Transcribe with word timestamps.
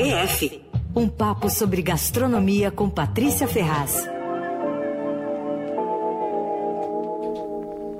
BF. 0.00 0.62
Um 0.96 1.06
papo 1.08 1.50
sobre 1.50 1.82
gastronomia 1.82 2.70
com 2.70 2.88
Patrícia 2.88 3.46
Ferraz. 3.46 4.08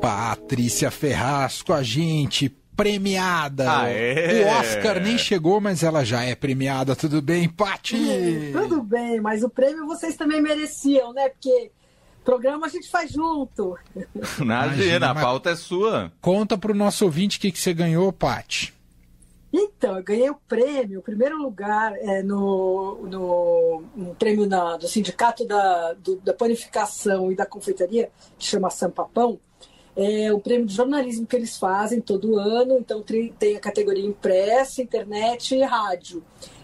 Patrícia 0.01 0.91
Ferraz 0.91 1.61
com 1.61 1.75
a 1.75 1.83
gente, 1.83 2.49
premiada. 2.75 3.83
Aê! 3.83 4.45
O 4.45 4.49
Oscar 4.49 4.99
nem 4.99 5.19
chegou, 5.19 5.61
mas 5.61 5.83
ela 5.83 6.03
já 6.03 6.23
é 6.23 6.35
premiada. 6.35 6.97
Tudo 6.97 7.21
bem, 7.21 7.47
Pati? 7.47 8.51
Tudo 8.51 8.83
bem, 8.83 9.21
mas 9.21 9.43
o 9.43 9.51
prêmio 9.51 9.87
vocês 9.87 10.17
também 10.17 10.41
mereciam, 10.41 11.13
né? 11.13 11.29
Porque 11.29 11.71
programa 12.25 12.67
a 12.67 12.71
gente 12.71 12.91
faz 12.91 13.13
junto. 13.13 13.77
Imagina, 14.41 15.11
a 15.11 15.15
pauta 15.15 15.51
é 15.51 15.57
sua. 15.57 16.11
Conta 16.23 16.57
pro 16.57 16.75
nosso 16.75 17.05
ouvinte 17.05 17.37
o 17.37 17.41
que, 17.43 17.53
que 17.53 17.61
você 17.61 17.75
ganhou, 17.75 18.11
Pati. 18.11 18.80
Então, 19.53 19.97
eu 19.97 20.03
ganhei 20.05 20.31
o 20.31 20.37
prêmio, 20.49 21.01
o 21.01 21.03
primeiro 21.03 21.37
lugar 21.37 21.97
é 21.97 22.23
no, 22.23 23.83
no, 23.97 24.15
prêmio 24.15 24.47
na, 24.47 24.77
do 24.77 24.87
Sindicato 24.87 25.45
da, 25.45 25.93
do, 25.95 26.17
da 26.17 26.33
Panificação 26.33 27.33
e 27.33 27.35
da 27.35 27.45
Confeitaria, 27.45 28.11
que 28.39 28.47
chama 28.47 28.71
Sampapão. 28.71 29.41
É 29.97 30.33
o 30.33 30.39
prêmio 30.39 30.67
de 30.67 30.75
jornalismo 30.75 31.27
que 31.27 31.35
eles 31.35 31.59
fazem 31.59 32.01
todo 32.01 32.39
ano, 32.39 32.79
então 32.79 33.03
tem 33.03 33.57
a 33.57 33.61
categoria 33.61 34.07
impressa, 34.07 34.81
internet 34.81 35.55
e 35.57 35.63
rádio. 35.65 36.23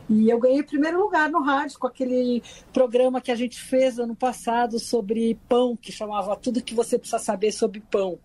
E 0.08 0.30
eu 0.30 0.38
ganhei 0.38 0.62
primeiro 0.62 1.00
lugar 1.00 1.28
no 1.28 1.42
rádio 1.42 1.80
com 1.80 1.88
aquele 1.88 2.40
programa 2.72 3.20
que 3.20 3.32
a 3.32 3.34
gente 3.34 3.60
fez 3.60 3.98
ano 3.98 4.14
passado 4.14 4.78
sobre 4.78 5.36
pão, 5.48 5.76
que 5.76 5.90
chamava 5.90 6.36
Tudo 6.36 6.62
que 6.62 6.74
você 6.74 6.96
precisa 6.96 7.18
saber 7.18 7.50
sobre 7.50 7.80
pão. 7.80 8.16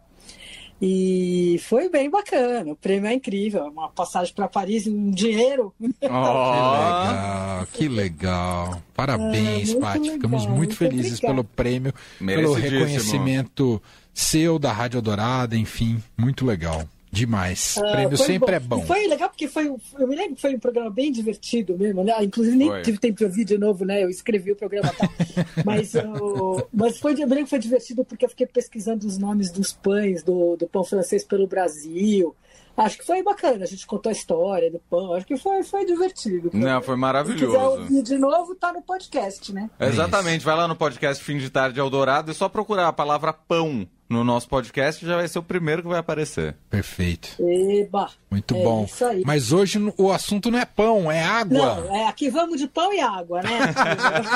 E 0.82 1.62
foi 1.64 1.90
bem 1.90 2.10
bacana. 2.10 2.72
O 2.72 2.76
prêmio 2.76 3.08
é 3.08 3.14
incrível. 3.14 3.66
Uma 3.66 3.90
passagem 3.90 4.34
para 4.34 4.48
Paris 4.48 4.88
em 4.88 4.96
um 4.96 5.12
dinheiro. 5.12 5.74
Oh. 6.04 6.08
Que 6.08 6.10
legal, 6.10 7.68
que 7.74 7.88
legal. 7.88 8.84
Parabéns, 8.96 9.74
é, 9.74 9.80
Paty. 9.80 10.12
Ficamos 10.12 10.46
muito, 10.46 10.58
muito 10.58 10.76
felizes 10.76 11.14
obrigado. 11.14 11.32
pelo 11.32 11.44
prêmio, 11.44 11.94
pelo 12.18 12.54
reconhecimento 12.54 13.82
seu 14.14 14.58
da 14.58 14.72
Rádio 14.72 15.02
Dourada, 15.02 15.56
enfim, 15.56 16.02
muito 16.18 16.46
legal. 16.46 16.84
Demais. 17.12 17.76
O 17.78 17.92
prêmio 17.92 18.18
sempre 18.18 18.52
bom. 18.52 18.56
é 18.56 18.60
bom. 18.60 18.84
E 18.84 18.88
foi 18.88 19.08
legal 19.08 19.30
porque 19.30 19.48
foi, 19.48 19.68
eu 19.68 20.08
me 20.08 20.16
lembro 20.16 20.36
que 20.36 20.42
foi 20.42 20.56
um 20.56 20.60
programa 20.60 20.90
bem 20.90 21.12
divertido 21.12 21.78
mesmo, 21.78 22.04
né? 22.04 22.14
Inclusive 22.24 22.56
nem 22.56 22.70
foi. 22.70 22.82
tive 22.84 22.98
tempo 22.98 23.18
de 23.18 23.26
ouvir 23.26 23.44
de 23.44 23.58
novo, 23.58 23.84
né? 23.84 24.04
Eu 24.04 24.10
escrevi 24.10 24.52
o 24.54 24.56
programa, 24.56 24.94
tá? 24.94 25.10
mas, 25.66 25.94
eu, 25.94 26.68
mas 26.74 26.98
foi, 26.98 27.14
eu 27.14 27.28
me 27.28 27.36
lembro 27.36 27.44
que 27.44 27.50
foi 27.50 27.60
divertido 27.60 28.06
porque 28.06 28.24
eu 28.24 28.30
fiquei 28.30 28.48
pesquisando 28.48 29.06
os 29.06 29.18
nomes 29.18 29.52
dos 29.52 29.74
pães 29.74 30.24
do, 30.24 30.56
do 30.56 30.68
pão 30.68 30.86
francês 30.86 31.26
pelo 31.26 31.46
Brasil. 31.46 32.34
Acho 32.78 32.98
que 32.98 33.06
foi 33.06 33.22
bacana, 33.22 33.66
a 33.66 33.68
gente 33.68 33.86
contou 33.86 34.10
a 34.10 34.14
história 34.14 34.72
do 34.72 34.80
pão, 34.90 35.14
acho 35.14 35.26
que 35.26 35.36
foi, 35.36 35.62
foi 35.62 35.86
divertido. 35.86 36.50
Não, 36.54 36.82
foi 36.82 36.96
maravilhoso. 36.96 37.40
Se 37.40 37.46
quiser 37.52 37.64
ouvir 37.64 38.02
de 38.02 38.18
novo, 38.18 38.56
tá 38.56 38.72
no 38.72 38.82
podcast, 38.82 39.54
né? 39.54 39.70
Exatamente, 39.78 40.46
vai 40.46 40.56
lá 40.56 40.68
no 40.68 40.76
podcast 40.76 41.22
Fim 41.22 41.38
de 41.38 41.50
Tarde 41.50 41.80
Eldorado 41.80 42.32
e 42.32 42.34
só 42.34 42.48
procurar 42.48 42.88
a 42.88 42.94
palavra 42.94 43.34
pão 43.34 43.86
no 44.12 44.24
nosso 44.24 44.48
podcast, 44.48 45.06
já 45.06 45.16
vai 45.16 45.28
ser 45.28 45.40
o 45.40 45.44
primeiro 45.44 45.82
que 45.82 45.88
vai 45.88 46.00
aparecer. 46.00 46.56
Perfeito. 46.70 47.30
Eba! 47.40 48.10
Muito 48.30 48.56
é 48.56 48.64
bom. 48.64 48.88
Mas 49.26 49.52
hoje 49.52 49.80
o 49.98 50.12
assunto 50.12 50.52
não 50.52 50.60
é 50.60 50.66
pão, 50.66 51.12
é 51.12 51.24
água. 51.24 51.76
Não, 51.76 51.96
é 51.96 52.08
aqui 52.08 52.30
vamos 52.30 52.60
de 52.60 52.68
pão 52.68 52.94
e 52.94 53.00
água, 53.00 53.42
né? 53.42 53.50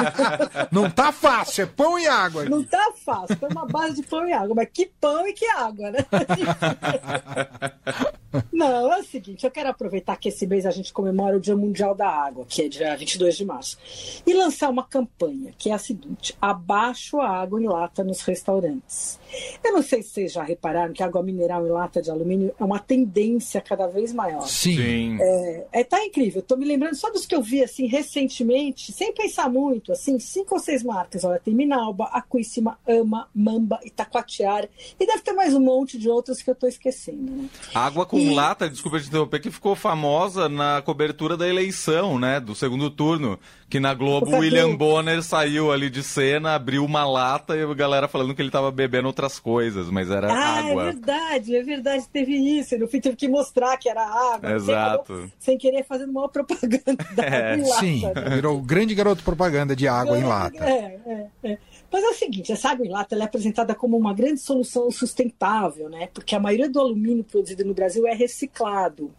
não 0.71 0.89
tá 0.89 1.11
fácil, 1.11 1.63
é 1.63 1.65
pão 1.65 1.99
e 1.99 2.07
água. 2.07 2.45
Não 2.45 2.63
tá 2.63 2.91
fácil, 3.05 3.37
foi 3.37 3.49
uma 3.49 3.65
base 3.65 3.95
de 3.95 4.03
pão 4.03 4.27
e 4.27 4.33
água, 4.33 4.55
mas 4.55 4.69
que 4.73 4.91
pão 4.99 5.27
e 5.27 5.33
que 5.33 5.45
água, 5.45 5.91
né? 5.91 6.05
não, 8.51 8.93
é 8.93 8.99
o 8.99 9.03
seguinte, 9.03 9.45
eu 9.45 9.51
quero 9.51 9.69
aproveitar 9.69 10.15
que 10.17 10.29
esse 10.29 10.45
mês 10.47 10.65
a 10.65 10.71
gente 10.71 10.93
comemora 10.93 11.37
o 11.37 11.39
Dia 11.39 11.55
Mundial 11.55 11.95
da 11.95 12.07
Água, 12.07 12.45
que 12.47 12.63
é 12.63 12.67
dia 12.67 12.95
22 12.95 13.37
de 13.37 13.45
março, 13.45 13.77
e 14.25 14.33
lançar 14.33 14.69
uma 14.69 14.83
campanha, 14.83 15.53
que 15.57 15.69
é 15.69 15.73
a 15.73 15.77
seguinte, 15.77 16.35
abaixo 16.41 17.19
a 17.19 17.29
água 17.29 17.61
em 17.61 17.67
lata 17.67 18.03
nos 18.03 18.21
restaurantes. 18.21 19.19
Eu 19.63 19.73
não 19.73 19.81
sei 19.81 20.01
se 20.01 20.09
vocês 20.09 20.33
já 20.33 20.43
repararam 20.43 20.93
que 20.93 21.03
água 21.03 21.21
mineral 21.21 21.65
em 21.65 21.71
lata 21.71 22.01
de 22.01 22.09
alumínio 22.09 22.53
é 22.59 22.63
uma 22.63 22.79
tendência 22.79 23.59
cada 23.61 23.87
vez 23.87 24.13
maior. 24.13 24.47
Sim. 24.47 25.17
É, 25.19 25.67
é 25.71 25.83
tá 25.83 26.03
incrível. 26.03 26.39
Estou 26.39 26.57
me 26.57 26.65
lembrando 26.65 26.95
só 26.95 27.11
dos 27.11 27.25
que 27.25 27.35
eu 27.35 27.41
vi 27.41 27.63
assim 27.63 27.87
recentemente, 27.87 28.91
sem 28.91 29.13
pensar 29.13 29.49
muito, 29.49 29.91
assim, 29.91 30.19
cinco 30.19 30.55
ou 30.55 30.59
seis 30.59 30.83
marcas. 30.83 31.23
Olha, 31.23 31.39
tem 31.39 31.53
Minalba, 31.53 32.05
Aquíssima, 32.05 32.77
Ama, 32.87 33.27
Mamba, 33.33 33.79
Itacoatiara 33.83 34.69
e 34.99 35.05
deve 35.05 35.21
ter 35.21 35.33
mais 35.33 35.53
um 35.53 35.59
monte 35.59 35.97
de 35.97 36.09
outras 36.09 36.41
que 36.41 36.49
eu 36.49 36.53
estou 36.53 36.69
esquecendo. 36.69 37.31
Né? 37.31 37.49
Água 37.73 38.05
com 38.05 38.17
lata, 38.33 38.69
desculpa 38.69 38.99
te 38.99 39.07
interromper, 39.07 39.39
que 39.39 39.51
ficou 39.51 39.75
famosa 39.75 40.49
na 40.49 40.81
cobertura 40.81 41.35
da 41.35 41.47
eleição, 41.47 42.17
né, 42.17 42.39
do 42.39 42.55
segundo 42.55 42.89
turno, 42.89 43.39
que 43.69 43.79
na 43.79 43.93
Globo 43.93 44.31
o 44.31 44.39
William 44.39 44.75
Bonner 44.75 45.21
saiu 45.23 45.71
ali 45.71 45.89
de 45.89 46.03
cena, 46.03 46.55
abriu 46.55 46.85
uma 46.85 47.03
lata 47.05 47.55
e 47.55 47.63
a 47.63 47.73
galera 47.73 48.07
falando 48.07 48.33
que 48.33 48.41
ele 48.41 48.49
estava 48.49 48.71
bebendo 48.71 49.07
outras 49.07 49.39
coisas, 49.39 49.89
mas 49.89 50.09
era 50.09 50.31
ah, 50.31 50.59
água. 50.59 50.83
é 50.83 50.85
verdade, 50.85 51.55
é 51.55 51.63
verdade, 51.63 52.07
teve 52.11 52.33
isso. 52.33 52.77
No 52.77 52.87
fim 52.87 52.99
teve 52.99 53.15
que 53.15 53.27
mostrar 53.27 53.75
que 53.77 53.89
era 53.89 54.03
água. 54.03 54.51
Exato. 54.53 55.31
Sem, 55.39 55.57
querer 55.57 55.83
fazendo 55.83 56.11
uma 56.11 56.29
propaganda 56.29 56.95
da 57.15 57.23
é, 57.23 57.53
água 57.53 57.55
em 57.55 57.69
lata. 57.69 57.79
Sim, 57.79 58.05
né? 58.05 58.35
virou 58.35 58.57
o 58.57 58.61
grande 58.61 58.93
garoto 58.93 59.23
propaganda 59.23 59.75
de 59.75 59.87
água 59.87 60.17
em 60.17 60.23
lata. 60.23 60.63
É, 60.63 60.99
é. 61.47 61.57
Mas 61.91 62.03
é 62.03 62.07
o 62.07 62.13
seguinte, 62.13 62.51
essa 62.51 62.69
água 62.69 62.85
em 62.85 62.89
lata 62.89 63.15
é 63.15 63.21
apresentada 63.21 63.73
como 63.75 63.97
uma 63.97 64.13
grande 64.13 64.39
solução 64.39 64.89
sustentável, 64.91 65.89
né? 65.89 66.07
Porque 66.13 66.35
a 66.35 66.39
maioria 66.39 66.69
do 66.69 66.79
alumínio 66.79 67.23
produzido 67.23 67.63
no 67.63 67.73
Brasil 67.73 68.07
é 68.07 68.13
reciclado. 68.13 69.11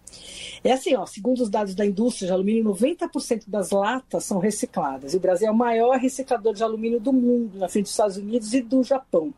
É 0.62 0.72
assim, 0.72 0.94
ó, 0.94 1.06
segundo 1.06 1.40
os 1.40 1.50
dados 1.50 1.74
da 1.74 1.84
indústria 1.84 2.26
de 2.28 2.32
alumínio, 2.32 2.64
90% 2.64 3.44
das 3.48 3.70
latas 3.70 4.24
são 4.24 4.38
recicladas. 4.38 5.14
E 5.14 5.16
o 5.16 5.20
Brasil 5.20 5.48
é 5.48 5.50
o 5.50 5.56
maior 5.56 5.98
reciclador 5.98 6.54
de 6.54 6.62
alumínio 6.62 7.00
do 7.00 7.12
mundo, 7.12 7.58
na 7.58 7.68
frente 7.68 7.84
dos 7.84 7.92
Estados 7.92 8.16
Unidos 8.16 8.52
e 8.52 8.60
do 8.60 8.82
Japão. 8.82 9.32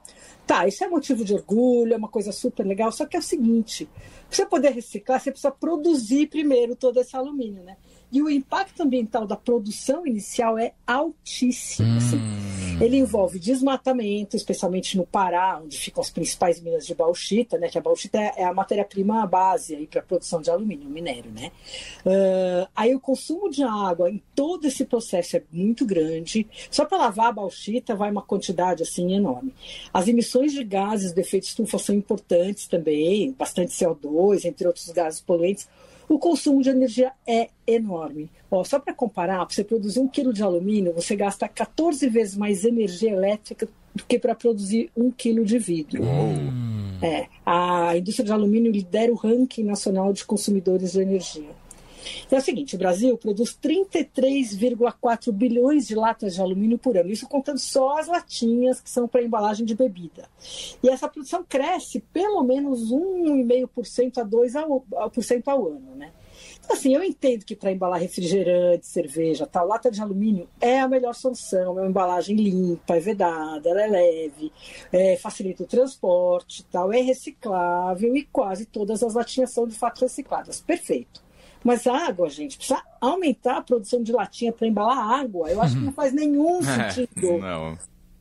Tá, 0.47 0.67
isso 0.67 0.83
é 0.83 0.89
motivo 0.89 1.27
de 1.27 1.35
orgulho, 1.35 1.93
é 1.93 1.97
uma 1.99 2.09
coisa 2.09 2.33
super 2.33 2.67
legal, 2.67 2.91
só 2.91 3.05
que 3.05 3.15
é 3.17 3.21
o 3.21 3.23
seguinte: 3.23 3.87
para 4.29 4.37
você 4.37 4.47
poder 4.47 4.71
reciclar, 4.71 5.21
você 5.21 5.31
precisa 5.31 5.51
produzir 5.51 6.27
primeiro 6.29 6.75
todo 6.75 6.99
esse 6.99 7.15
alumínio, 7.15 7.63
né? 7.63 7.77
E 8.11 8.23
o 8.23 8.31
impacto 8.31 8.83
ambiental 8.83 9.27
da 9.27 9.37
produção 9.37 10.07
inicial 10.07 10.59
é 10.59 10.73
altíssimo. 10.87 11.97
Assim. 11.99 12.17
Hum. 12.17 12.37
Assim. 12.39 12.58
Ele 12.81 12.97
envolve 12.97 13.41
desmatamento, 13.41 14.37
especialmente 14.37 14.97
no 14.97 15.05
Pará, 15.05 15.61
onde 15.61 15.77
ficam 15.77 16.01
as 16.01 16.11
principais 16.11 16.61
minas 16.61 16.87
de 16.87 16.95
bauxita, 16.95 17.59
né? 17.59 17.69
Que 17.69 17.77
a 17.77 17.81
bauxita 17.81 18.19
é, 18.19 18.45
a 18.45 18.55
matéria-prima 18.55 19.27
base 19.27 19.89
para 19.91 19.99
a 19.99 20.03
produção 20.03 20.41
de 20.41 20.49
alumínio, 20.49 20.89
minério, 20.89 21.29
né? 21.33 21.51
Uh, 22.07 22.69
aí 22.77 22.95
o 22.95 23.01
consumo 23.01 23.51
de 23.51 23.65
água 23.65 24.09
em 24.09 24.23
todo 24.33 24.67
esse 24.67 24.85
processo 24.85 25.37
é 25.37 25.43
muito 25.51 25.85
grande. 25.85 26.47
Só 26.71 26.85
para 26.85 26.99
lavar 26.99 27.27
a 27.31 27.33
bauxita 27.33 27.97
vai 27.97 28.13
uma 28.13 28.23
quantidade 28.23 28.85
assim 28.85 29.13
enorme. 29.13 29.53
As 29.93 30.07
emissões 30.07 30.53
de 30.53 30.63
gases 30.63 31.13
de 31.13 31.21
efeito 31.21 31.49
estufa 31.49 31.79
são 31.79 31.97
importantes 31.97 32.69
também, 32.69 33.33
bastante 33.33 33.73
CO2, 33.73 34.45
entre 34.45 34.69
outros 34.69 34.89
gases 34.91 35.21
poluentes 35.21 35.67
o 36.09 36.19
consumo 36.19 36.63
de 36.63 36.71
energia 36.71 37.13
é 37.27 37.51
enorme. 37.69 38.31
Ó, 38.51 38.65
só 38.65 38.79
para 38.79 38.95
comparar, 38.95 39.45
para 39.45 39.55
você 39.55 39.63
produzir 39.63 40.01
um 40.01 40.09
quilo 40.09 40.33
de 40.33 40.43
alumínio, 40.43 40.95
você 40.95 41.15
gasta 41.15 41.47
14 41.47 42.09
vezes 42.09 42.37
mais 42.37 42.65
energia 42.65 43.13
elétrica 43.13 43.69
do 43.95 44.05
que 44.05 44.19
para 44.19 44.35
produzir 44.35 44.91
um 44.97 45.11
quilo 45.11 45.45
de 45.45 45.59
vidro. 45.59 46.03
É, 47.03 47.27
a 47.45 47.97
indústria 47.97 48.27
de 48.27 48.33
alumínio 48.33 48.73
lidera 48.73 49.13
o 49.13 49.17
ranking 49.17 49.65
nacional 49.65 50.13
de 50.13 50.25
consumidores 50.25 50.93
de 50.93 51.01
energia. 51.01 51.59
É 52.31 52.37
o 52.37 52.41
seguinte, 52.41 52.75
o 52.75 52.79
Brasil 52.79 53.17
produz 53.19 53.57
33,4 53.63 55.33
bilhões 55.33 55.87
de 55.87 55.95
latas 55.95 56.35
de 56.35 56.41
alumínio 56.41 56.79
por 56.79 56.97
ano, 56.97 57.11
isso 57.11 57.29
contando 57.29 57.59
só 57.59 57.99
as 57.99 58.07
latinhas 58.07 58.81
que 58.81 58.89
são 58.89 59.07
para 59.07 59.23
embalagem 59.23 59.67
de 59.67 59.75
bebida. 59.75 60.29
E 60.83 60.89
essa 60.89 61.09
produção 61.09 61.45
cresce 61.47 62.01
pelo 62.13 62.43
menos 62.43 62.91
1,5% 62.91 64.19
a 64.19 64.25
2% 64.25 65.43
ao 65.47 65.67
ano, 65.69 65.95
né? 65.97 66.13
Assim, 66.69 66.95
eu 66.95 67.03
entendo 67.03 67.45
que 67.45 67.57
para 67.57 67.73
embalar 67.73 67.99
refrigerante, 67.99 68.87
cerveja, 68.87 69.47
tal, 69.47 69.67
lata 69.67 69.91
de 69.91 70.03
alumínio 70.03 70.49
é 70.61 70.81
a 70.81 70.89
melhor 70.89 71.15
solução. 71.15 71.79
É 71.79 71.83
uma 71.83 71.89
embalagem 71.89 72.37
limpa, 72.37 72.97
é 72.97 73.01
vedada, 73.01 73.71
ela 73.71 73.83
é 73.83 73.87
leve, 73.87 74.53
é, 74.93 75.17
facilita 75.17 75.63
o 75.63 75.67
transporte, 75.67 76.65
tal, 76.65 76.93
é 76.93 77.01
reciclável 77.01 78.15
e 78.17 78.25
quase 78.25 78.67
todas 78.67 79.03
as 79.03 79.15
latinhas 79.15 79.51
são 79.51 79.67
de 79.67 79.75
fato 79.75 80.03
recicladas. 80.03 80.61
Perfeito. 80.61 81.23
Mas 81.65 81.87
a 81.87 82.07
água, 82.07 82.29
gente, 82.29 82.57
precisa 82.57 82.83
aumentar 83.01 83.57
a 83.57 83.63
produção 83.63 84.03
de 84.03 84.13
latinha 84.13 84.53
para 84.53 84.67
embalar 84.67 85.21
água. 85.21 85.51
Eu 85.51 85.61
acho 85.61 85.75
que 85.75 85.85
não 85.85 85.93
faz 85.93 86.13
nenhum 86.13 86.61
é, 86.69 86.91
sentido. 86.91 87.39
não. 87.39 87.79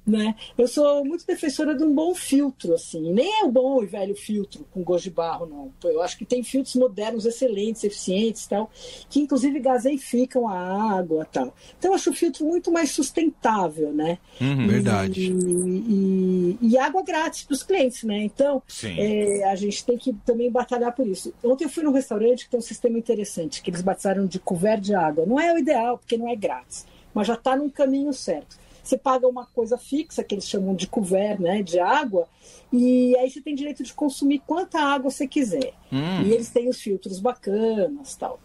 Né? 0.08 0.36
Eu 0.58 0.70
sou 0.70 1.04
muito 1.04 1.28
defensora 1.28 1.76
de 1.76 1.84
um 1.84 1.94
bom 1.94 2.16
filtro, 2.16 2.74
assim. 2.74 3.12
Nem 3.12 3.42
é 3.42 3.44
o 3.44 3.52
bom 3.52 3.84
e 3.84 3.86
velho 3.86 4.16
filtro 4.16 4.66
com 4.72 4.82
gosto 4.82 5.04
de 5.04 5.10
barro, 5.10 5.46
não. 5.46 5.74
Eu 5.84 6.02
acho 6.02 6.18
que 6.18 6.24
tem 6.24 6.42
filtros 6.42 6.76
modernos, 6.76 7.26
excelentes, 7.26 7.84
eficientes, 7.84 8.48
tal, 8.48 8.72
que 9.10 9.20
inclusive 9.20 9.60
gaseificam 9.60 10.48
a 10.48 10.98
água, 10.98 11.26
tal. 11.26 11.54
Então 11.78 11.92
eu 11.92 11.96
acho 11.96 12.12
o 12.12 12.14
filtro 12.14 12.46
muito 12.46 12.72
mais 12.72 12.92
sustentável, 12.92 13.92
né? 13.92 14.18
Uhum, 14.40 14.62
e, 14.62 14.68
verdade. 14.68 15.22
E, 15.30 16.58
e, 16.62 16.70
e, 16.70 16.78
água 16.78 17.04
grátis 17.04 17.44
para 17.44 17.54
os 17.56 17.64
clientes, 17.64 18.04
né? 18.04 18.24
Então 18.24 18.64
é, 18.98 19.44
a 19.44 19.56
gente 19.56 19.84
tem 19.84 19.98
que 19.98 20.14
também 20.26 20.50
batalhar 20.50 20.96
por 20.96 21.06
isso. 21.06 21.34
Ontem 21.44 21.66
eu 21.66 21.70
fui 21.70 21.84
num 21.84 21.92
restaurante 21.92 22.46
que 22.46 22.52
tem 22.52 22.60
um 22.60 22.64
sistema 22.64 22.98
interessante, 22.98 23.62
que 23.62 23.70
eles 23.70 23.82
batizaram 23.82 24.26
de 24.26 24.40
couvert 24.40 24.80
de 24.80 24.96
água. 24.96 25.26
Não 25.26 25.38
é 25.38 25.54
o 25.54 25.58
ideal, 25.58 25.98
porque 25.98 26.18
não 26.18 26.30
é 26.30 26.36
grátis, 26.36 26.86
mas 27.14 27.28
já 27.28 27.34
está 27.34 27.58
num 27.58 27.70
caminho 27.70 28.14
certo 28.14 28.67
você 28.88 28.98
paga 28.98 29.28
uma 29.28 29.46
coisa 29.46 29.78
fixa, 29.78 30.24
que 30.24 30.36
eles 30.36 30.48
chamam 30.48 30.76
de 30.76 30.88
couvert, 30.88 31.40
né, 31.40 31.62
de 31.62 31.80
água, 31.80 32.28
e 32.72 33.16
aí 33.18 33.30
você 33.30 33.42
tem 33.42 33.56
direito 33.56 33.84
de 33.84 33.94
consumir 33.94 34.42
quanta 34.46 34.80
água 34.80 35.12
você 35.12 35.28
quiser. 35.28 35.74
Hum. 35.92 36.24
E 36.26 36.32
eles 36.32 36.50
têm 36.50 36.70
os 36.70 36.82
filtros 36.82 37.20
bacanas 37.20 38.16
tal. 38.16 38.40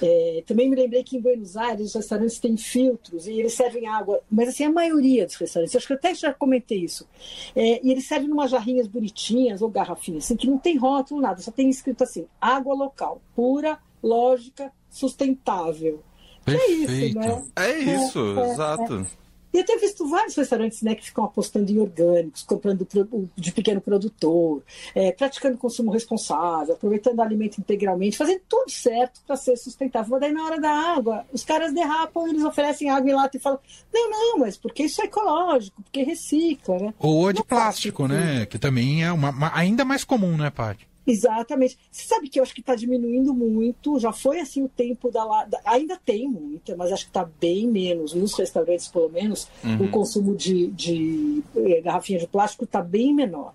É, 0.00 0.42
também 0.46 0.68
me 0.70 0.76
lembrei 0.76 1.02
que 1.02 1.16
em 1.16 1.20
Buenos 1.20 1.56
Aires 1.56 1.88
os 1.88 1.94
restaurantes 1.94 2.38
têm 2.38 2.56
filtros 2.56 3.26
e 3.26 3.32
eles 3.32 3.52
servem 3.52 3.86
água, 3.86 4.20
mas 4.30 4.48
assim, 4.48 4.64
a 4.64 4.72
maioria 4.72 5.26
dos 5.26 5.34
restaurantes, 5.34 5.76
acho 5.76 5.86
que 5.86 5.92
eu 5.92 5.96
até 5.96 6.14
já 6.14 6.32
comentei 6.32 6.78
isso, 6.78 7.06
é, 7.54 7.84
e 7.84 7.90
eles 7.90 8.06
servem 8.06 8.28
em 8.28 8.32
umas 8.32 8.50
jarrinhas 8.50 8.86
bonitinhas 8.86 9.60
ou 9.60 9.68
garrafinhas, 9.68 10.24
assim, 10.24 10.36
que 10.36 10.46
não 10.46 10.58
tem 10.58 10.76
rótulo, 10.76 11.20
nada, 11.20 11.40
só 11.42 11.50
tem 11.50 11.68
escrito 11.68 12.04
assim, 12.04 12.26
água 12.40 12.74
local, 12.74 13.20
pura, 13.34 13.78
lógica, 14.02 14.72
sustentável. 14.88 16.02
Perfeito. 16.44 16.90
É 16.90 16.94
isso, 16.94 17.18
né? 17.18 17.44
É 17.56 17.78
isso, 17.78 18.38
é, 18.38 18.40
é 18.40 18.52
exato. 18.52 19.06
É. 19.52 19.56
E 19.56 19.60
eu 19.60 19.64
tenho 19.64 19.80
visto 19.80 20.06
vários 20.08 20.34
restaurantes 20.34 20.82
né, 20.82 20.94
que 20.94 21.04
ficam 21.04 21.24
apostando 21.24 21.70
em 21.70 21.78
orgânicos, 21.78 22.42
comprando 22.42 22.86
de 23.36 23.52
pequeno 23.52 23.80
produtor, 23.80 24.62
é, 24.94 25.12
praticando 25.12 25.56
consumo 25.58 25.90
responsável, 25.90 26.74
aproveitando 26.74 27.20
alimento 27.20 27.58
integralmente, 27.58 28.16
fazendo 28.16 28.40
tudo 28.48 28.70
certo 28.70 29.20
para 29.26 29.36
ser 29.36 29.56
sustentável. 29.56 30.10
Mas 30.10 30.20
daí 30.20 30.32
na 30.32 30.44
hora 30.44 30.60
da 30.60 30.70
água, 30.70 31.24
os 31.32 31.44
caras 31.44 31.72
derrapam, 31.72 32.28
eles 32.28 32.44
oferecem 32.44 32.90
água 32.90 33.10
em 33.10 33.14
lata 33.14 33.36
e 33.36 33.40
falam: 33.40 33.58
não, 33.92 34.10
não, 34.10 34.38
mas 34.38 34.56
porque 34.56 34.84
isso 34.84 35.00
é 35.02 35.04
ecológico, 35.04 35.82
porque 35.82 36.02
recicla, 36.02 36.78
né? 36.78 36.94
Ou 36.98 37.32
de 37.32 37.44
plástico, 37.44 38.06
né? 38.06 38.46
Que 38.46 38.58
também 38.58 39.04
é 39.04 39.12
uma, 39.12 39.30
uma, 39.30 39.50
ainda 39.54 39.84
mais 39.84 40.04
comum, 40.04 40.36
né, 40.36 40.50
Paty? 40.50 40.87
Exatamente. 41.08 41.78
Você 41.90 42.06
sabe 42.06 42.28
que 42.28 42.38
eu 42.38 42.42
acho 42.42 42.54
que 42.54 42.60
está 42.60 42.74
diminuindo 42.74 43.32
muito, 43.32 43.98
já 43.98 44.12
foi 44.12 44.40
assim 44.40 44.62
o 44.62 44.68
tempo 44.68 45.10
da, 45.10 45.24
da 45.44 45.58
ainda 45.64 45.98
tem 46.04 46.28
muita, 46.28 46.76
mas 46.76 46.92
acho 46.92 47.04
que 47.04 47.10
está 47.10 47.28
bem 47.40 47.66
menos, 47.66 48.12
nos 48.12 48.34
restaurantes 48.34 48.88
pelo 48.88 49.08
menos, 49.08 49.48
uhum. 49.64 49.86
o 49.86 49.90
consumo 49.90 50.36
de, 50.36 50.66
de 50.68 51.42
eh, 51.56 51.80
garrafinha 51.80 52.18
de 52.18 52.26
plástico 52.26 52.64
está 52.64 52.82
bem 52.82 53.14
menor. 53.14 53.54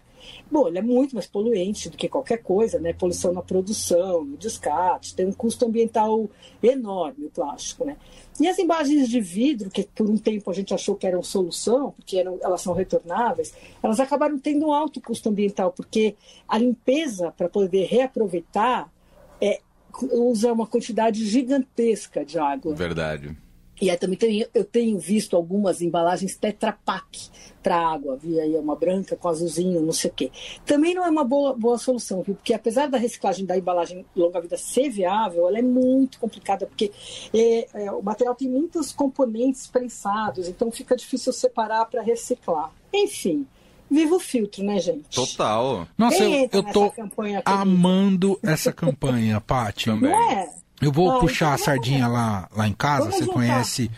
Bom, 0.50 0.68
ele 0.68 0.78
é 0.78 0.82
muito 0.82 1.16
mais 1.16 1.28
poluente 1.28 1.90
do 1.90 1.98
que 1.98 2.10
qualquer 2.10 2.38
coisa, 2.38 2.80
né? 2.80 2.94
Poluição 2.94 3.34
na 3.34 3.42
produção, 3.42 4.24
no 4.24 4.38
descarte, 4.38 5.16
tem 5.16 5.26
um 5.26 5.32
custo 5.32 5.66
ambiental 5.66 6.30
enorme 6.62 7.26
o 7.26 7.30
plástico, 7.30 7.86
né? 7.86 7.98
E 8.40 8.48
as 8.48 8.58
embalagens 8.58 9.10
de 9.10 9.20
vidro, 9.20 9.70
que 9.70 9.84
por 9.84 10.10
um 10.10 10.18
tempo 10.18 10.50
a 10.50 10.54
gente 10.54 10.74
achou 10.74 10.96
que 10.96 11.06
eram 11.06 11.22
solução, 11.22 11.92
porque 11.92 12.18
eram, 12.18 12.40
elas 12.42 12.62
são 12.62 12.74
retornáveis, 12.74 13.54
elas 13.82 14.00
acabaram 14.00 14.40
tendo 14.40 14.68
um 14.68 14.74
alto 14.74 15.00
custo 15.00 15.30
ambiental, 15.30 15.72
porque 15.72 16.16
a 16.48 16.58
limpeza 16.58 17.32
para 17.32 17.48
poder 17.48 17.86
reaproveitar 17.86 18.92
é, 19.40 19.60
usa 20.12 20.52
uma 20.52 20.66
quantidade 20.66 21.26
gigantesca 21.26 22.26
de 22.26 22.40
água. 22.40 22.74
Verdade. 22.74 23.36
E 23.84 23.90
aí 23.90 23.98
também 23.98 24.18
tem, 24.18 24.48
eu 24.54 24.64
tenho 24.64 24.98
visto 24.98 25.36
algumas 25.36 25.82
embalagens 25.82 26.38
Tetra 26.38 26.72
Pak 26.72 27.30
para 27.62 27.78
água, 27.78 28.16
vi 28.16 28.40
aí 28.40 28.56
uma 28.56 28.78
branca 28.78 29.18
com 29.18 29.28
azulzinho, 29.28 29.82
não 29.82 29.92
sei 29.92 30.10
o 30.10 30.14
quê. 30.14 30.32
Também 30.66 30.96
não 30.96 31.04
é 31.04 31.10
uma 31.10 31.26
boa, 31.26 31.54
boa 31.54 31.78
solução, 31.78 32.22
viu? 32.22 32.34
Porque 32.34 32.54
apesar 32.54 32.88
da 32.88 32.98
reciclagem 32.98 33.46
da 33.46 33.58
embalagem 33.58 34.06
longa-vida 34.16 34.56
ser 34.56 34.90
viável, 34.90 35.50
ela 35.50 35.60
é 35.60 35.62
muito 35.62 36.18
complicada, 36.18 36.66
porque 36.66 36.94
é, 37.34 37.68
é, 37.74 37.92
o 37.92 38.02
material 38.02 38.34
tem 38.36 38.48
muitos 38.48 38.94
componentes 38.94 39.68
prensados, 39.68 40.48
então 40.48 40.72
fica 40.72 40.96
difícil 40.96 41.34
separar 41.34 41.84
para 41.86 42.02
reciclar. 42.02 42.72
Enfim, 42.94 43.46
viva 43.92 44.16
o 44.16 44.20
filtro, 44.20 44.64
né, 44.64 44.80
gente? 44.80 45.10
Total. 45.10 45.86
Nossa, 45.98 46.24
eu, 46.24 46.50
eu 46.54 46.64
tô 46.72 46.90
amando 47.44 48.40
essa 48.42 48.72
campanha, 48.72 49.42
Paty. 49.42 49.90
Não 49.90 50.08
é? 50.08 50.63
Eu 50.84 50.92
vou 50.92 51.12
ah, 51.12 51.20
puxar 51.20 51.54
então 51.54 51.56
a 51.56 51.58
sardinha 51.58 52.08
lá, 52.08 52.48
lá 52.56 52.68
em 52.68 52.74
casa. 52.74 53.12
Você 53.12 53.20
juntar. 53.20 53.34
conhece 53.34 53.92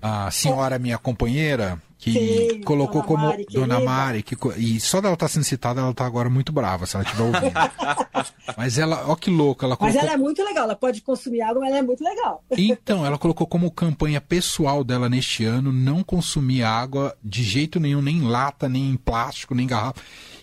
a 0.00 0.30
senhora, 0.30 0.78
minha 0.78 0.96
companheira, 0.96 1.80
que 1.98 2.12
Sim, 2.12 2.62
colocou 2.62 3.02
Dona 3.02 3.06
como 3.06 3.26
Mari, 3.26 3.46
Dona 3.50 3.80
Mari, 3.80 4.22
que, 4.22 4.36
e 4.56 4.78
só 4.78 5.00
dela 5.00 5.14
estar 5.14 5.26
tá 5.26 5.32
sendo 5.32 5.42
citada, 5.42 5.80
ela 5.80 5.90
está 5.90 6.06
agora 6.06 6.30
muito 6.30 6.52
brava, 6.52 6.86
se 6.86 6.94
ela 6.94 7.04
estiver 7.04 7.24
ouvindo. 7.24 7.52
mas 8.56 8.78
ela, 8.78 9.04
ó 9.08 9.16
que 9.16 9.28
louca, 9.28 9.66
ela 9.66 9.76
colocou... 9.76 10.00
Mas 10.00 10.04
ela 10.04 10.14
é 10.14 10.16
muito 10.16 10.42
legal, 10.44 10.64
ela 10.64 10.76
pode 10.76 11.02
consumir 11.02 11.42
água, 11.42 11.60
mas 11.60 11.70
ela 11.70 11.78
é 11.78 11.82
muito 11.82 12.04
legal. 12.04 12.44
então, 12.56 13.04
ela 13.04 13.18
colocou 13.18 13.48
como 13.48 13.68
campanha 13.72 14.20
pessoal 14.20 14.84
dela 14.84 15.08
neste 15.08 15.44
ano 15.44 15.72
não 15.72 16.04
consumir 16.04 16.62
água 16.62 17.16
de 17.22 17.42
jeito 17.42 17.80
nenhum, 17.80 18.00
nem 18.00 18.18
em 18.18 18.28
lata, 18.28 18.68
nem 18.68 18.90
em 18.90 18.96
plástico, 18.96 19.52
nem 19.52 19.64
em 19.64 19.68
garrafa 19.68 20.00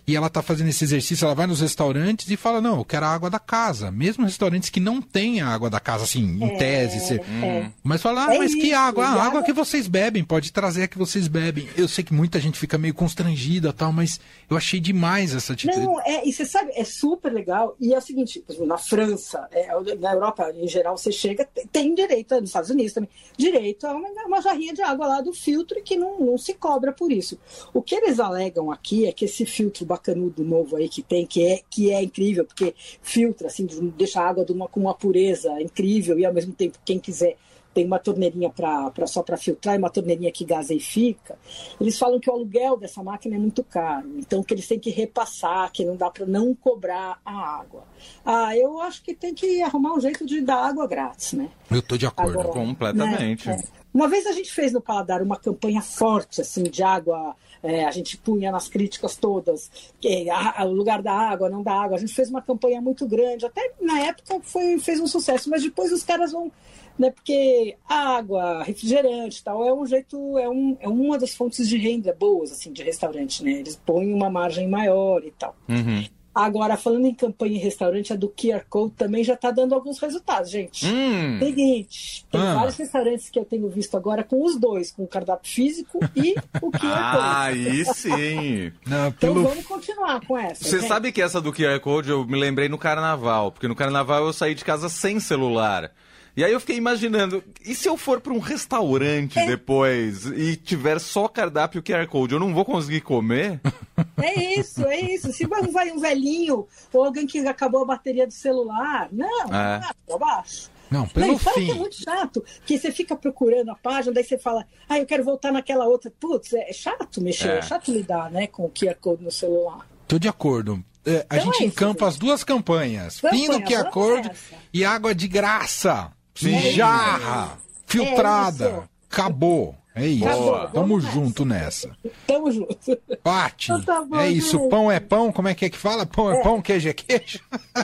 e 0.07 0.15
ela 0.15 0.27
está 0.27 0.41
fazendo 0.41 0.69
esse 0.69 0.83
exercício, 0.83 1.25
ela 1.25 1.33
vai 1.33 1.47
nos 1.47 1.61
restaurantes 1.61 2.29
e 2.29 2.37
fala, 2.37 2.61
não, 2.61 2.77
eu 2.77 2.85
quero 2.85 3.05
a 3.05 3.09
água 3.09 3.29
da 3.29 3.39
casa. 3.39 3.89
Mesmo 3.89 4.25
restaurantes 4.25 4.69
que 4.69 4.79
não 4.79 5.01
têm 5.01 5.41
a 5.41 5.47
água 5.47 5.69
da 5.69 5.79
casa, 5.79 6.03
assim, 6.03 6.21
em 6.21 6.43
é, 6.43 6.57
tese. 6.57 6.99
Você... 6.99 7.15
É. 7.15 7.71
Mas 7.83 8.01
fala, 8.01 8.27
ah, 8.27 8.35
é 8.35 8.37
mas 8.37 8.53
que 8.53 8.73
água? 8.73 9.05
Ah, 9.05 9.23
água 9.23 9.43
que 9.43 9.51
vocês 9.51 9.87
bebem, 9.87 10.23
pode 10.23 10.51
trazer 10.51 10.83
a 10.83 10.87
que 10.87 10.97
vocês 10.97 11.27
bebem. 11.27 11.67
Eu 11.75 11.87
sei 11.87 12.03
que 12.03 12.13
muita 12.13 12.39
gente 12.39 12.59
fica 12.59 12.77
meio 12.77 12.93
constrangida 12.93 13.73
tal, 13.73 13.91
mas 13.91 14.19
eu 14.49 14.55
achei 14.55 14.79
demais 14.79 15.33
essa 15.33 15.53
atitude. 15.53 15.79
Não, 15.79 15.99
é, 16.01 16.27
e 16.27 16.31
você 16.31 16.45
sabe, 16.45 16.71
é 16.75 16.83
super 16.83 17.33
legal. 17.33 17.75
E 17.79 17.93
é 17.93 17.97
o 17.97 18.01
seguinte, 18.01 18.43
na 18.59 18.77
França, 18.77 19.47
é, 19.51 19.67
na 19.99 20.13
Europa 20.13 20.51
em 20.55 20.67
geral, 20.67 20.97
você 20.97 21.11
chega, 21.11 21.47
tem 21.71 21.95
direito, 21.95 22.35
nos 22.35 22.49
Estados 22.49 22.69
Unidos 22.69 22.93
também, 22.93 23.09
direito 23.37 23.87
a 23.87 23.93
uma, 23.93 24.07
uma 24.27 24.41
jarrinha 24.41 24.73
de 24.73 24.81
água 24.81 25.07
lá 25.07 25.21
do 25.21 25.33
filtro 25.33 25.79
e 25.79 25.81
que 25.81 25.97
não, 25.97 26.19
não 26.19 26.37
se 26.37 26.53
cobra 26.53 26.91
por 26.91 27.11
isso. 27.11 27.39
O 27.73 27.81
que 27.81 27.95
eles 27.95 28.19
alegam 28.19 28.71
aqui 28.71 29.07
é 29.07 29.11
que 29.11 29.25
esse 29.25 29.45
filtro 29.45 29.85
bacanudo 29.95 30.43
novo 30.43 30.75
aí 30.75 30.89
que 30.89 31.01
tem, 31.01 31.25
que 31.25 31.45
é, 31.45 31.61
que 31.69 31.91
é 31.91 32.03
incrível, 32.03 32.45
porque 32.45 32.75
filtra, 33.01 33.47
assim, 33.47 33.65
deixa 33.97 34.21
a 34.21 34.27
água 34.27 34.45
de 34.45 34.51
uma, 34.51 34.67
com 34.67 34.79
uma 34.79 34.93
pureza 34.93 35.59
incrível 35.61 36.19
e 36.19 36.25
ao 36.25 36.33
mesmo 36.33 36.53
tempo 36.53 36.77
quem 36.85 36.99
quiser 36.99 37.37
tem 37.73 37.85
uma 37.85 37.99
torneirinha 37.99 38.49
pra, 38.49 38.89
pra, 38.89 39.05
só 39.05 39.21
para 39.21 39.35
filtrar 39.35 39.75
e 39.75 39.77
uma 39.77 39.89
torneirinha 39.89 40.31
que 40.31 40.45
gaseifica, 40.45 41.37
eles 41.79 41.99
falam 41.99 42.21
que 42.21 42.29
o 42.29 42.33
aluguel 42.33 42.77
dessa 42.77 43.03
máquina 43.03 43.35
é 43.35 43.37
muito 43.37 43.61
caro, 43.65 44.17
então 44.17 44.41
que 44.41 44.53
eles 44.53 44.65
têm 44.65 44.79
que 44.79 44.89
repassar, 44.89 45.69
que 45.73 45.83
não 45.83 45.97
dá 45.97 46.09
para 46.09 46.25
não 46.25 46.55
cobrar 46.55 47.19
a 47.25 47.59
água. 47.59 47.83
Ah, 48.25 48.55
eu 48.55 48.79
acho 48.79 49.03
que 49.03 49.13
tem 49.13 49.33
que 49.33 49.61
arrumar 49.61 49.93
um 49.93 49.99
jeito 49.99 50.25
de 50.25 50.39
dar 50.39 50.69
água 50.69 50.87
grátis, 50.87 51.33
né? 51.33 51.49
Eu 51.69 51.81
tô 51.81 51.97
de 51.97 52.05
acordo. 52.05 52.39
Agora, 52.39 52.53
Completamente. 52.53 53.49
Né, 53.49 53.61
é. 53.61 53.84
Uma 53.95 54.09
vez 54.09 54.27
a 54.27 54.33
gente 54.33 54.51
fez 54.51 54.73
no 54.73 54.81
Paladar 54.81 55.21
uma 55.21 55.37
campanha 55.37 55.81
forte, 55.81 56.41
assim, 56.41 56.63
de 56.63 56.83
água 56.83 57.33
é, 57.63 57.85
a 57.85 57.91
gente 57.91 58.17
punha 58.17 58.51
nas 58.51 58.67
críticas 58.67 59.15
todas 59.15 59.71
que 60.01 60.27
o 60.59 60.65
lugar 60.65 61.01
da 61.01 61.13
água, 61.13 61.49
não 61.49 61.63
da 61.63 61.71
água. 61.71 61.95
A 61.95 61.99
gente 61.99 62.13
fez 62.13 62.29
uma 62.29 62.41
campanha 62.41 62.81
muito 62.81 63.07
grande, 63.07 63.45
até 63.45 63.71
na 63.79 64.01
época 64.01 64.41
foi, 64.43 64.77
fez 64.79 64.99
um 64.99 65.07
sucesso, 65.07 65.49
mas 65.49 65.63
depois 65.63 65.93
os 65.93 66.03
caras 66.03 66.33
vão. 66.33 66.51
Né, 66.99 67.09
porque 67.09 67.75
água, 67.87 68.63
refrigerante 68.63 69.43
tal, 69.43 69.65
é 69.65 69.73
um 69.73 69.85
jeito, 69.85 70.37
é, 70.37 70.47
um, 70.49 70.77
é 70.79 70.87
uma 70.87 71.17
das 71.17 71.33
fontes 71.33 71.67
de 71.67 71.77
renda 71.77 72.15
boas 72.17 72.51
assim, 72.53 72.71
de 72.71 72.83
restaurante, 72.83 73.43
né? 73.43 73.51
Eles 73.51 73.75
põem 73.85 74.13
uma 74.13 74.29
margem 74.29 74.67
maior 74.67 75.23
e 75.23 75.31
tal. 75.31 75.55
Uhum. 75.67 76.05
Agora, 76.35 76.75
falando 76.75 77.05
em 77.05 77.13
campanha 77.13 77.55
em 77.55 77.59
restaurante, 77.59 78.11
a 78.11 78.15
do 78.17 78.27
QR 78.27 78.65
Code 78.69 78.93
também 78.97 79.23
já 79.23 79.35
está 79.35 79.51
dando 79.51 79.73
alguns 79.73 79.97
resultados, 79.99 80.51
gente. 80.51 80.85
Hum. 80.85 81.39
Seguinte, 81.39 82.25
tem 82.29 82.41
ah. 82.41 82.55
vários 82.55 82.75
restaurantes 82.75 83.29
que 83.29 83.39
eu 83.39 83.45
tenho 83.45 83.69
visto 83.69 83.95
agora 83.95 84.21
com 84.21 84.43
os 84.43 84.57
dois, 84.57 84.91
com 84.91 85.03
o 85.03 85.07
cardápio 85.07 85.49
físico 85.49 85.97
e 86.13 86.35
o 86.61 86.69
QR 86.71 86.79
Code. 86.81 86.87
Ah, 86.93 87.43
aí 87.43 87.85
sim! 87.85 88.73
Não, 88.85 89.07
então 89.07 89.11
pelo... 89.13 89.39
Então 89.39 89.49
vamos 89.49 89.65
continuar 89.65 90.19
com 90.25 90.37
essa. 90.37 90.65
Você 90.65 90.81
sabe 90.81 91.13
que 91.13 91.21
essa 91.21 91.39
do 91.39 91.53
QR 91.53 91.79
Code 91.79 92.09
eu 92.09 92.25
me 92.25 92.37
lembrei 92.37 92.67
no 92.67 92.77
carnaval, 92.77 93.53
porque 93.53 93.69
no 93.69 93.75
carnaval 93.75 94.25
eu 94.25 94.33
saí 94.33 94.53
de 94.53 94.65
casa 94.65 94.89
sem 94.89 95.21
celular. 95.21 95.89
E 96.35 96.43
aí 96.43 96.51
eu 96.51 96.59
fiquei 96.59 96.75
imaginando, 96.75 97.41
e 97.65 97.73
se 97.73 97.87
eu 97.87 97.95
for 97.95 98.19
para 98.19 98.33
um 98.33 98.39
restaurante 98.39 99.39
é. 99.39 99.45
depois 99.45 100.25
e 100.25 100.57
tiver 100.57 100.99
só 100.99 101.29
cardápio 101.29 101.81
QR 101.81 102.05
Code, 102.07 102.33
eu 102.33 102.39
não 102.41 102.53
vou 102.53 102.65
conseguir 102.65 102.99
comer? 102.99 103.61
É 104.25 104.59
isso, 104.59 104.85
é 104.85 104.99
isso. 104.99 105.31
Se 105.31 105.45
vai 105.45 105.91
um 105.91 105.99
velhinho 105.99 106.67
ou 106.91 107.03
alguém 107.03 107.27
que 107.27 107.39
acabou 107.47 107.83
a 107.83 107.85
bateria 107.85 108.25
do 108.25 108.33
celular, 108.33 109.09
não, 109.11 109.53
é. 109.53 109.81
não, 110.07 110.17
baixo. 110.17 110.71
Não, 110.89 111.07
pelo 111.07 111.27
não, 111.27 111.37
fim. 111.37 111.65
Que 111.65 111.71
é 111.71 111.73
muito 111.75 111.95
chato, 111.95 112.43
que 112.65 112.77
você 112.77 112.91
fica 112.91 113.15
procurando 113.15 113.71
a 113.71 113.75
página, 113.75 114.13
daí 114.13 114.23
você 114.23 114.37
fala, 114.37 114.65
ah, 114.87 114.99
eu 114.99 115.05
quero 115.05 115.23
voltar 115.23 115.51
naquela 115.51 115.85
outra. 115.85 116.11
Putz, 116.19 116.53
é 116.53 116.71
chato 116.71 117.21
mexer, 117.21 117.49
é, 117.49 117.57
é 117.57 117.61
chato 117.61 117.91
lidar, 117.91 118.31
né, 118.31 118.47
com 118.47 118.65
o 118.65 118.69
QR 118.69 118.95
Code 118.95 119.23
no 119.23 119.31
celular. 119.31 119.87
Tô 120.07 120.19
de 120.19 120.27
acordo. 120.27 120.83
É, 121.05 121.25
a 121.29 121.37
então 121.37 121.51
gente 121.51 121.63
é 121.63 121.65
encampa 121.67 122.07
as 122.07 122.17
duas 122.17 122.43
campanhas. 122.43 123.19
Fim 123.19 123.47
do 123.47 123.61
QR 123.61 123.89
Code 123.91 124.31
e 124.73 124.83
água 124.83 125.13
de 125.13 125.27
graça. 125.27 126.11
Sim. 126.33 126.71
Jarra, 126.71 127.57
filtrada. 127.85 128.89
Acabou. 129.09 129.75
É 129.95 130.05
isso. 130.05 130.25
Boa. 130.25 130.67
Tamo 130.67 130.99
junto 130.99 131.45
nessa. 131.45 131.95
Tamo 132.27 132.51
junto. 132.51 132.77
Pati, 133.23 133.71
então 133.71 133.81
tá 133.81 134.01
bom, 134.01 134.19
é 134.19 134.29
isso. 134.29 134.57
Gente. 134.57 134.69
Pão 134.69 134.91
é 134.91 134.99
pão, 134.99 135.31
como 135.31 135.47
é 135.47 135.55
que 135.55 135.63
é 135.63 135.69
que 135.69 135.77
fala? 135.77 136.05
Pão 136.05 136.31
é, 136.31 136.37
é 136.37 136.43
pão, 136.43 136.61
queijo 136.61 136.89
é 136.89 136.93
queijo? 136.93 137.39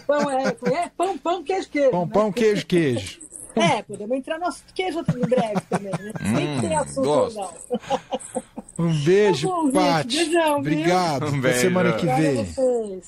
Pão 0.05 0.29
é, 0.29 0.43
é 0.43 0.89
pão, 0.97 1.17
pão, 1.17 1.41
queijo, 1.41 1.69
queijo. 1.69 1.91
Pão, 1.91 2.07
pão, 2.09 2.31
queijo, 2.31 2.65
queijo. 2.65 3.21
É, 3.55 3.81
podemos 3.81 4.17
entrar 4.17 4.39
no 4.39 4.49
queijo 4.73 4.99
em 4.99 5.27
breve 5.27 5.61
também, 5.69 5.91
né? 5.91 6.11
Sempre 6.21 6.67
tem 6.67 6.75
assunto 6.77 7.25
legal. 7.27 7.53
Um 8.77 9.03
beijo, 9.03 9.71
tá 9.71 9.79
Paty. 9.79 10.35
Obrigado. 10.57 11.27
Um 11.27 11.39
beijo. 11.39 11.47
Até 11.47 11.53
semana 11.59 11.93
que 11.93 12.05
vem. 12.05 13.01